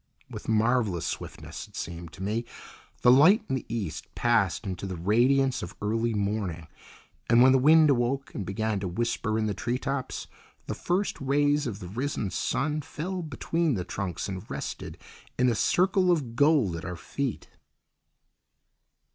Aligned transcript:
With 0.31 0.47
marvellous 0.49 1.05
swiftness, 1.05 1.67
it 1.67 1.75
seemed 1.75 2.11
to 2.13 2.23
me, 2.23 2.43
the 3.03 3.11
light 3.11 3.43
in 3.47 3.53
the 3.53 3.65
east 3.69 4.07
passed 4.15 4.65
into 4.65 4.87
the 4.87 4.95
radiance 4.95 5.61
of 5.61 5.75
early 5.79 6.15
morning, 6.15 6.65
and 7.29 7.43
when 7.43 7.51
the 7.51 7.59
wind 7.59 7.91
awoke 7.91 8.33
and 8.33 8.43
began 8.43 8.79
to 8.79 8.87
whisper 8.87 9.37
in 9.37 9.45
the 9.45 9.53
tree 9.53 9.77
tops, 9.77 10.25
the 10.65 10.73
first 10.73 11.21
rays 11.21 11.67
of 11.67 11.77
the 11.77 11.87
risen 11.87 12.31
sun 12.31 12.81
fell 12.81 13.21
between 13.21 13.75
the 13.75 13.85
trunks 13.85 14.27
and 14.27 14.49
rested 14.49 14.97
in 15.37 15.49
a 15.49 15.53
circle 15.53 16.11
of 16.11 16.35
gold 16.35 16.75
at 16.75 16.83
our 16.83 16.95
feet. 16.97 17.49